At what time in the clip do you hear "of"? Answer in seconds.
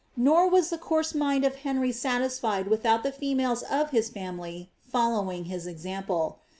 1.45-1.57, 3.61-3.91